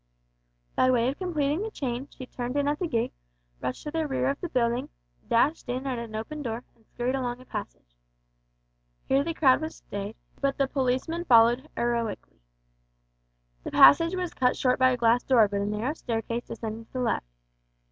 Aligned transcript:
By 0.75 0.89
way 0.89 1.09
of 1.09 1.19
completing 1.19 1.61
the 1.61 1.69
chain, 1.69 2.07
she 2.09 2.25
turned 2.25 2.55
in 2.57 2.67
at 2.67 2.79
the 2.79 2.87
gate, 2.87 3.13
rushed 3.59 3.83
to 3.83 3.91
the 3.91 4.07
rear 4.07 4.31
of 4.31 4.41
the 4.41 4.49
building, 4.49 4.89
dashed 5.27 5.69
in 5.69 5.85
at 5.85 5.99
an 5.99 6.15
open 6.15 6.41
door, 6.41 6.63
and 6.75 6.87
scurried 6.87 7.13
along 7.13 7.39
a 7.39 7.45
passage. 7.45 7.99
Here 9.07 9.23
the 9.23 9.35
crowd 9.35 9.61
was 9.61 9.75
stayed, 9.75 10.15
but 10.41 10.57
the 10.57 10.65
policeman 10.67 11.25
followed 11.25 11.69
heroically. 11.77 12.41
The 13.63 13.69
passage 13.69 14.15
was 14.15 14.33
cut 14.33 14.57
short 14.57 14.79
by 14.79 14.89
a 14.89 14.97
glass 14.97 15.21
door, 15.21 15.47
but 15.47 15.61
a 15.61 15.67
narrow 15.67 15.93
staircase 15.93 16.45
descended 16.47 16.87
to 16.87 16.93
the 16.93 16.99
left. 17.01 17.27